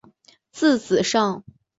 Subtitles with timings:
[0.51, 1.43] 字子上。